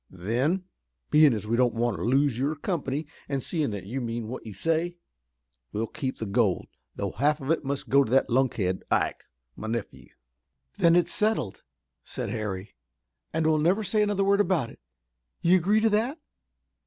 "Then, 0.09 0.63
bein' 1.11 1.31
as 1.35 1.45
we 1.45 1.55
don't 1.55 1.75
want 1.75 1.97
to 1.97 2.03
lose 2.03 2.35
your 2.39 2.55
company, 2.55 3.05
an' 3.29 3.39
seein' 3.41 3.69
that 3.69 3.85
you 3.85 4.01
mean 4.01 4.27
what 4.27 4.43
you 4.47 4.51
say, 4.51 4.97
we'll 5.71 5.85
keep 5.85 6.17
the 6.17 6.25
gold, 6.25 6.65
though 6.95 7.11
half 7.11 7.39
of 7.39 7.51
it 7.51 7.63
must 7.63 7.87
go 7.87 8.03
to 8.03 8.09
that 8.09 8.27
lunkhead, 8.27 8.81
Ike, 8.89 9.25
my 9.55 9.67
nephew." 9.67 10.09
"Then 10.79 10.95
it's 10.95 11.13
settled," 11.13 11.61
said 12.03 12.29
Harry, 12.31 12.73
"and 13.31 13.45
we'll 13.45 13.59
never 13.59 13.83
say 13.83 14.01
another 14.01 14.23
word 14.23 14.41
about 14.41 14.71
it. 14.71 14.79
You 15.43 15.55
agree 15.57 15.81
to 15.81 15.89
that?" 15.91 16.17